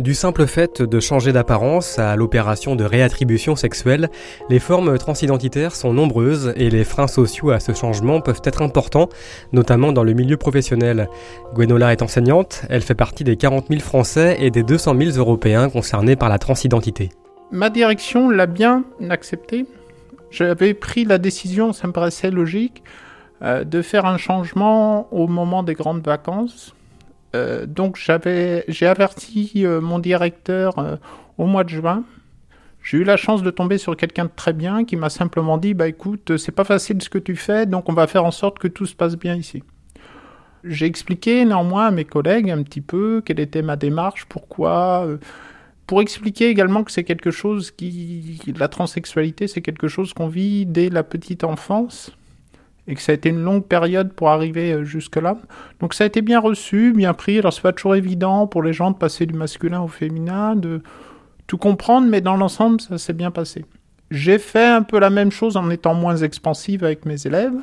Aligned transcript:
Du 0.00 0.14
simple 0.14 0.46
fait 0.46 0.80
de 0.80 0.98
changer 0.98 1.30
d'apparence 1.30 1.98
à 1.98 2.16
l'opération 2.16 2.74
de 2.74 2.84
réattribution 2.84 3.54
sexuelle, 3.54 4.08
les 4.48 4.58
formes 4.58 4.96
transidentitaires 4.96 5.74
sont 5.74 5.92
nombreuses 5.92 6.54
et 6.56 6.70
les 6.70 6.84
freins 6.84 7.06
sociaux 7.06 7.50
à 7.50 7.60
ce 7.60 7.74
changement 7.74 8.22
peuvent 8.22 8.40
être 8.44 8.62
importants, 8.62 9.10
notamment 9.52 9.92
dans 9.92 10.02
le 10.02 10.14
milieu 10.14 10.38
professionnel. 10.38 11.10
Gwenola 11.52 11.92
est 11.92 12.00
enseignante, 12.00 12.62
elle 12.70 12.80
fait 12.80 12.94
partie 12.94 13.24
des 13.24 13.36
40 13.36 13.66
000 13.68 13.80
Français 13.82 14.38
et 14.40 14.50
des 14.50 14.62
200 14.62 14.96
000 14.96 15.18
Européens 15.18 15.68
concernés 15.68 16.16
par 16.16 16.30
la 16.30 16.38
transidentité. 16.38 17.10
Ma 17.50 17.68
direction 17.68 18.30
l'a 18.30 18.46
bien 18.46 18.84
accepté. 19.10 19.66
J'avais 20.30 20.72
pris 20.72 21.04
la 21.04 21.18
décision, 21.18 21.74
ça 21.74 21.86
me 21.86 21.92
paraissait 21.92 22.30
logique, 22.30 22.82
euh, 23.42 23.64
de 23.64 23.82
faire 23.82 24.06
un 24.06 24.16
changement 24.16 25.12
au 25.12 25.26
moment 25.26 25.62
des 25.62 25.74
grandes 25.74 26.02
vacances 26.02 26.74
euh, 27.34 27.66
donc 27.66 27.96
j'avais, 27.96 28.64
j'ai 28.68 28.86
averti 28.86 29.52
euh, 29.56 29.80
mon 29.80 29.98
directeur 29.98 30.78
euh, 30.78 30.96
au 31.38 31.46
mois 31.46 31.64
de 31.64 31.68
juin. 31.68 32.04
J'ai 32.82 32.98
eu 32.98 33.04
la 33.04 33.16
chance 33.16 33.42
de 33.42 33.50
tomber 33.50 33.78
sur 33.78 33.96
quelqu'un 33.96 34.24
de 34.24 34.30
très 34.34 34.52
bien 34.52 34.84
qui 34.84 34.96
m'a 34.96 35.10
simplement 35.10 35.58
dit 35.58 35.74
bah 35.74 35.86
écoute 35.86 36.38
c'est 36.38 36.52
pas 36.52 36.64
facile 36.64 37.02
ce 37.02 37.10
que 37.10 37.18
tu 37.18 37.36
fais 37.36 37.66
donc 37.66 37.90
on 37.90 37.92
va 37.92 38.06
faire 38.06 38.24
en 38.24 38.30
sorte 38.30 38.58
que 38.58 38.68
tout 38.68 38.86
se 38.86 38.94
passe 38.94 39.16
bien 39.16 39.34
ici. 39.34 39.62
J'ai 40.64 40.86
expliqué 40.86 41.44
néanmoins 41.44 41.86
à 41.86 41.90
mes 41.90 42.04
collègues 42.04 42.50
un 42.50 42.62
petit 42.62 42.80
peu 42.80 43.22
quelle 43.24 43.40
était 43.40 43.62
ma 43.62 43.76
démarche, 43.76 44.24
pourquoi, 44.26 45.06
pour 45.86 46.02
expliquer 46.02 46.48
également 46.48 46.84
que 46.84 46.92
c'est 46.92 47.04
quelque 47.04 47.30
chose 47.30 47.70
qui, 47.70 48.40
la 48.58 48.68
transsexualité, 48.68 49.46
c'est 49.46 49.62
quelque 49.62 49.88
chose 49.88 50.12
qu'on 50.12 50.28
vit 50.28 50.66
dès 50.66 50.90
la 50.90 51.02
petite 51.02 51.44
enfance 51.44 52.12
et 52.86 52.94
que 52.94 53.02
ça 53.02 53.12
a 53.12 53.14
été 53.14 53.28
une 53.28 53.42
longue 53.42 53.64
période 53.64 54.12
pour 54.12 54.30
arriver 54.30 54.72
euh, 54.72 54.84
jusque-là. 54.84 55.36
Donc 55.80 55.94
ça 55.94 56.04
a 56.04 56.06
été 56.06 56.22
bien 56.22 56.40
reçu, 56.40 56.92
bien 56.92 57.14
pris. 57.14 57.38
Alors 57.38 57.52
c'est 57.52 57.62
pas 57.62 57.72
toujours 57.72 57.94
évident 57.94 58.46
pour 58.46 58.62
les 58.62 58.72
gens 58.72 58.90
de 58.90 58.96
passer 58.96 59.26
du 59.26 59.34
masculin 59.34 59.80
au 59.80 59.88
féminin, 59.88 60.56
de 60.56 60.82
tout 61.46 61.58
comprendre, 61.58 62.06
mais 62.08 62.20
dans 62.20 62.36
l'ensemble, 62.36 62.80
ça 62.80 62.98
s'est 62.98 63.12
bien 63.12 63.30
passé. 63.30 63.64
J'ai 64.10 64.38
fait 64.38 64.66
un 64.66 64.82
peu 64.82 64.98
la 64.98 65.10
même 65.10 65.30
chose 65.30 65.56
en 65.56 65.70
étant 65.70 65.94
moins 65.94 66.16
expansive 66.16 66.84
avec 66.84 67.06
mes 67.06 67.26
élèves. 67.26 67.56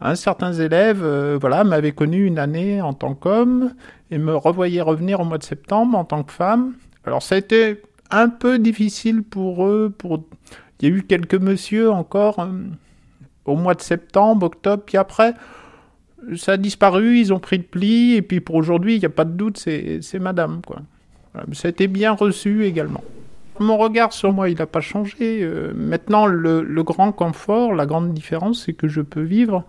Hein, 0.00 0.16
certains 0.16 0.52
élèves 0.52 1.02
euh, 1.02 1.38
voilà, 1.40 1.62
m'avaient 1.62 1.92
connu 1.92 2.26
une 2.26 2.38
année 2.38 2.82
en 2.82 2.92
tant 2.92 3.14
qu'homme 3.14 3.72
et 4.10 4.18
me 4.18 4.34
revoyaient 4.34 4.82
revenir 4.82 5.20
au 5.20 5.24
mois 5.24 5.38
de 5.38 5.44
septembre 5.44 5.96
en 5.96 6.04
tant 6.04 6.22
que 6.24 6.32
femme. 6.32 6.74
Alors 7.04 7.22
ça 7.22 7.36
a 7.36 7.38
été 7.38 7.80
un 8.10 8.28
peu 8.28 8.58
difficile 8.58 9.22
pour 9.22 9.66
eux. 9.66 9.92
Pour... 9.96 10.24
Il 10.80 10.88
y 10.88 10.92
a 10.92 10.96
eu 10.96 11.02
quelques 11.02 11.34
messieurs 11.34 11.90
encore. 11.90 12.38
Hein, 12.40 12.52
au 13.44 13.56
mois 13.56 13.74
de 13.74 13.82
septembre, 13.82 14.46
octobre, 14.46 14.82
puis 14.84 14.96
après, 14.96 15.34
ça 16.36 16.52
a 16.52 16.56
disparu, 16.56 17.18
ils 17.18 17.32
ont 17.32 17.38
pris 17.38 17.58
le 17.58 17.64
pli, 17.64 18.14
et 18.14 18.22
puis 18.22 18.40
pour 18.40 18.56
aujourd'hui, 18.56 18.94
il 18.94 19.00
n'y 19.00 19.06
a 19.06 19.10
pas 19.10 19.24
de 19.24 19.32
doute, 19.32 19.58
c'est 19.58 20.18
madame, 20.18 20.60
quoi. 20.66 20.78
Ça 21.52 21.68
a 21.68 21.70
été 21.70 21.88
bien 21.88 22.12
reçu 22.12 22.64
également. 22.64 23.02
Mon 23.58 23.76
regard 23.76 24.12
sur 24.12 24.32
moi, 24.32 24.48
il 24.48 24.58
n'a 24.58 24.66
pas 24.66 24.80
changé. 24.80 25.40
Euh, 25.42 25.72
maintenant, 25.74 26.26
le, 26.26 26.82
grand 26.82 27.12
confort, 27.12 27.74
la 27.74 27.86
grande 27.86 28.12
différence, 28.12 28.64
c'est 28.64 28.72
que 28.72 28.88
je 28.88 29.00
peux 29.00 29.22
vivre 29.22 29.64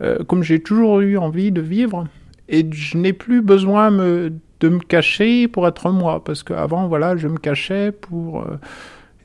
euh, 0.00 0.24
comme 0.24 0.42
j'ai 0.42 0.60
toujours 0.60 1.00
eu 1.00 1.16
envie 1.16 1.52
de 1.52 1.60
vivre, 1.60 2.06
et 2.48 2.66
je 2.70 2.98
n'ai 2.98 3.12
plus 3.12 3.40
besoin 3.40 3.90
de 3.90 4.68
me 4.68 4.78
cacher 4.78 5.48
pour 5.48 5.66
être 5.68 5.90
moi, 5.90 6.24
parce 6.24 6.42
qu'avant, 6.42 6.88
voilà, 6.88 7.16
je 7.16 7.28
me 7.28 7.38
cachais 7.38 7.92
pour... 7.92 8.42
Euh, 8.42 8.58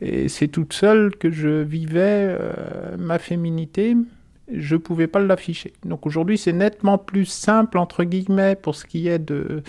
et 0.01 0.29
c'est 0.29 0.47
toute 0.47 0.73
seule 0.73 1.15
que 1.15 1.31
je 1.31 1.61
vivais 1.61 2.37
euh, 2.39 2.97
ma 2.97 3.19
féminité. 3.19 3.95
Je 4.51 4.75
ne 4.75 4.79
pouvais 4.79 5.07
pas 5.07 5.19
l'afficher. 5.19 5.73
Donc 5.85 6.05
aujourd'hui, 6.05 6.37
c'est 6.37 6.53
nettement 6.53 6.97
plus 6.97 7.25
simple, 7.25 7.77
entre 7.77 8.03
guillemets, 8.03 8.55
pour 8.55 8.75
ce 8.75 8.85
qui 8.85 9.07
est 9.07 9.19
de. 9.19 9.63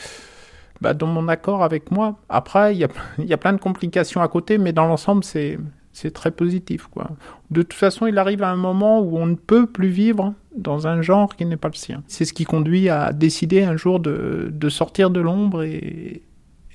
Bah, 0.81 0.94
dans 0.94 1.09
mon 1.09 1.27
accord 1.27 1.65
avec 1.65 1.91
moi. 1.91 2.21
Après, 2.28 2.72
il 2.75 2.78
y 2.78 2.84
a, 2.84 2.88
y 3.19 3.33
a 3.33 3.37
plein 3.37 3.53
de 3.53 3.59
complications 3.59 4.21
à 4.21 4.28
côté, 4.28 4.59
mais 4.59 4.72
dans 4.72 4.87
l'ensemble, 4.87 5.25
c'est. 5.25 5.59
C'est 5.91 6.12
très 6.12 6.31
positif, 6.31 6.87
quoi. 6.87 7.11
De 7.50 7.62
toute 7.62 7.72
façon, 7.72 8.06
il 8.06 8.19
arrive 8.19 8.44
à 8.44 8.50
un 8.50 8.56
moment 8.56 9.00
où 9.00 9.19
on 9.19 9.27
ne 9.27 9.34
peut 9.34 9.67
plus 9.67 9.88
vivre 9.88 10.33
dans 10.55 10.87
un 10.87 11.03
genre 11.03 11.34
qui 11.34 11.44
n'est 11.44 11.56
pas 11.56 11.67
le 11.67 11.75
sien. 11.75 12.05
C'est 12.06 12.25
ce 12.25 12.33
qui 12.33 12.44
conduit 12.44 12.88
à 12.88 13.12
décider 13.12 13.65
un 13.65 13.77
jour 13.77 13.99
de, 13.99 14.49
de 14.53 14.69
sortir 14.69 15.11
de 15.11 15.19
l'ombre 15.19 15.65
et, 15.65 16.22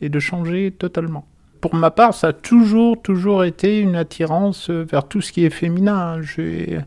et 0.01 0.09
de 0.09 0.19
changer 0.19 0.71
totalement 0.71 1.25
pour 1.63 1.75
ma 1.75 1.91
part, 1.91 2.13
ça 2.13 2.27
a 2.27 2.33
toujours, 2.33 3.01
toujours 3.01 3.45
été 3.45 3.79
une 3.79 3.95
attirance 3.95 4.69
vers 4.69 5.07
tout 5.07 5.21
ce 5.21 5.31
qui 5.31 5.45
est 5.45 5.49
féminin. 5.49 6.19
Euh, 6.37 6.81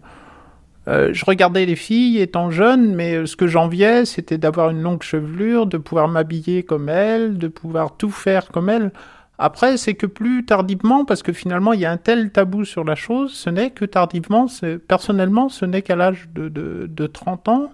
je 1.15 1.25
regardais 1.25 1.65
les 1.65 1.77
filles 1.77 2.21
étant 2.21 2.51
jeune, 2.51 2.95
mais 2.95 3.25
ce 3.25 3.37
que 3.37 3.47
j'enviais, 3.47 4.05
c'était 4.05 4.37
d'avoir 4.37 4.69
une 4.69 4.83
longue 4.83 5.03
chevelure, 5.03 5.65
de 5.65 5.79
pouvoir 5.79 6.09
m'habiller 6.09 6.63
comme 6.63 6.91
elles, 6.91 7.39
de 7.39 7.49
pouvoir 7.49 7.97
tout 7.97 8.11
faire 8.11 8.49
comme 8.49 8.69
elles. 8.69 8.93
Après, 9.39 9.79
c'est 9.79 9.95
que 9.95 10.05
plus 10.05 10.45
tardivement, 10.45 11.07
parce 11.07 11.23
que 11.23 11.33
finalement, 11.33 11.73
il 11.73 11.81
y 11.81 11.87
a 11.87 11.91
un 11.91 11.97
tel 11.97 12.31
tabou 12.31 12.67
sur 12.67 12.85
la 12.85 12.97
chose, 12.97 13.33
ce 13.33 13.49
n'est 13.49 13.71
que 13.71 13.87
tardivement, 13.87 14.45
personnellement, 14.87 15.49
ce 15.49 15.65
n'est 15.65 15.81
qu'à 15.81 15.97
l'âge 15.97 16.29
de, 16.35 16.51
de, 16.51 16.87
de, 16.87 17.07
30 17.07 17.49
ans, 17.49 17.73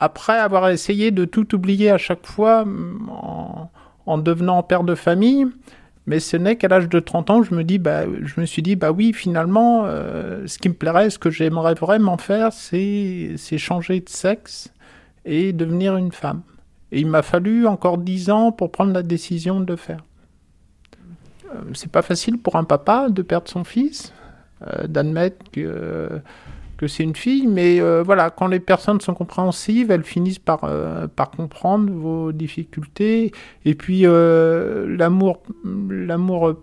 après 0.00 0.36
avoir 0.36 0.68
essayé 0.68 1.12
de 1.12 1.26
tout 1.26 1.54
oublier 1.54 1.92
à 1.92 1.98
chaque 1.98 2.26
fois 2.26 2.64
en, 3.08 3.70
en 4.04 4.18
devenant 4.18 4.60
père 4.64 4.82
de 4.82 4.96
famille, 4.96 5.46
mais 6.06 6.20
ce 6.20 6.36
n'est 6.36 6.56
qu'à 6.56 6.68
l'âge 6.68 6.88
de 6.88 7.00
30 7.00 7.30
ans, 7.30 7.42
je 7.42 7.54
me, 7.54 7.64
dis, 7.64 7.78
bah, 7.78 8.04
je 8.22 8.40
me 8.40 8.44
suis 8.44 8.62
dit, 8.62 8.76
bah 8.76 8.92
oui, 8.92 9.12
finalement, 9.14 9.84
euh, 9.86 10.46
ce 10.46 10.58
qui 10.58 10.68
me 10.68 10.74
plairait, 10.74 11.08
ce 11.08 11.18
que 11.18 11.30
j'aimerais 11.30 11.74
vraiment 11.74 12.18
faire, 12.18 12.52
c'est 12.52 13.36
changer 13.56 14.00
de 14.00 14.08
sexe 14.08 14.72
et 15.24 15.52
devenir 15.52 15.96
une 15.96 16.12
femme. 16.12 16.42
Et 16.92 17.00
il 17.00 17.06
m'a 17.06 17.22
fallu 17.22 17.66
encore 17.66 17.98
10 17.98 18.30
ans 18.30 18.52
pour 18.52 18.70
prendre 18.70 18.92
la 18.92 19.02
décision 19.02 19.60
de 19.60 19.66
le 19.66 19.76
faire. 19.76 20.04
Euh, 21.54 21.60
c'est 21.72 21.90
pas 21.90 22.02
facile 22.02 22.38
pour 22.38 22.56
un 22.56 22.64
papa 22.64 23.08
de 23.08 23.22
perdre 23.22 23.48
son 23.48 23.64
fils, 23.64 24.12
euh, 24.66 24.86
d'admettre 24.86 25.50
que 25.50 26.20
que 26.84 26.88
c'est 26.88 27.02
une 27.02 27.16
fille, 27.16 27.46
mais 27.46 27.80
euh, 27.80 28.02
voilà, 28.02 28.28
quand 28.28 28.46
les 28.46 28.60
personnes 28.60 29.00
sont 29.00 29.14
compréhensives, 29.14 29.90
elles 29.90 30.04
finissent 30.04 30.38
par, 30.38 30.64
euh, 30.64 31.06
par 31.06 31.30
comprendre 31.30 31.90
vos 31.90 32.30
difficultés, 32.30 33.32
et 33.64 33.74
puis 33.74 34.02
euh, 34.04 34.94
l'amour, 34.94 35.42
l'amour 35.64 36.56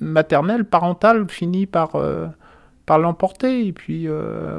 maternel, 0.00 0.64
parental, 0.64 1.28
finit 1.28 1.66
par, 1.66 1.92
par 2.86 2.98
l'emporter, 2.98 3.66
et 3.66 3.72
puis 3.74 4.08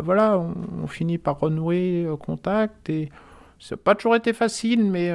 voilà, 0.04 0.40
on, 0.84 0.86
finit 0.88 1.18
par 1.18 1.40
renouer 1.40 2.08
contact, 2.20 2.88
et 2.92 3.10
ça 3.60 3.76
n'a 3.76 3.82
pas 3.84 3.96
toujours 3.96 4.16
été 4.16 4.32
facile, 4.32 4.84
mais 4.84 5.12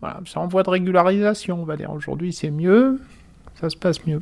voilà, 0.00 0.20
c'est 0.26 0.36
en 0.36 0.48
voie 0.48 0.64
de 0.64 0.70
régularisation, 0.70 1.62
on 1.62 1.64
va 1.64 1.78
dire. 1.78 1.90
Aujourd'hui, 1.92 2.34
c'est 2.34 2.50
mieux, 2.50 3.00
ça 3.54 3.70
se 3.70 3.76
passe 3.76 4.04
mieux. 4.06 4.20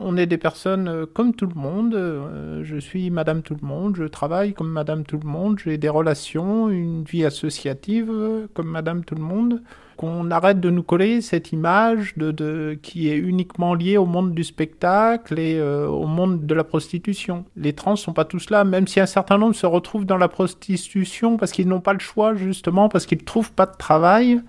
On 0.00 0.16
est 0.16 0.26
des 0.26 0.38
personnes 0.38 0.86
euh, 0.86 1.06
comme 1.12 1.34
tout 1.34 1.46
le 1.46 1.60
monde. 1.60 1.94
Euh, 1.94 2.62
je 2.62 2.76
suis 2.76 3.10
Madame 3.10 3.42
tout 3.42 3.56
le 3.60 3.66
monde. 3.66 3.96
Je 3.96 4.04
travaille 4.04 4.54
comme 4.54 4.70
Madame 4.70 5.02
tout 5.02 5.18
le 5.20 5.28
monde. 5.28 5.58
J'ai 5.58 5.76
des 5.76 5.88
relations, 5.88 6.70
une 6.70 7.02
vie 7.02 7.24
associative 7.24 8.08
euh, 8.08 8.46
comme 8.54 8.68
Madame 8.68 9.04
tout 9.04 9.16
le 9.16 9.22
monde. 9.22 9.60
Qu'on 9.96 10.30
arrête 10.30 10.60
de 10.60 10.70
nous 10.70 10.84
coller 10.84 11.20
cette 11.20 11.50
image 11.50 12.16
de, 12.16 12.78
qui 12.80 13.08
est 13.08 13.16
uniquement 13.16 13.74
liée 13.74 13.96
au 13.96 14.06
monde 14.06 14.32
du 14.32 14.44
spectacle 14.44 15.40
et 15.40 15.60
au 15.60 16.06
monde 16.06 16.46
de 16.46 16.54
la 16.54 16.62
prostitution. 16.62 17.44
Les 17.56 17.72
trans 17.72 17.96
sont 17.96 18.12
pas 18.12 18.24
tous 18.24 18.50
là, 18.50 18.62
même 18.62 18.86
si 18.86 19.00
un 19.00 19.06
certain 19.06 19.38
nombre 19.38 19.56
se 19.56 19.66
retrouvent 19.66 20.06
dans 20.06 20.16
la 20.16 20.28
prostitution 20.28 21.36
parce 21.36 21.50
qu'ils 21.50 21.66
n'ont 21.66 21.80
pas 21.80 21.94
le 21.94 21.98
choix 21.98 22.36
justement 22.36 22.88
parce 22.88 23.06
qu'ils 23.06 23.24
trouvent 23.24 23.50
pas 23.50 23.66
de 23.66 23.76
travail 23.76 24.40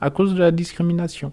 à 0.00 0.10
cause 0.10 0.32
de 0.32 0.38
la 0.38 0.52
discrimination. 0.52 1.32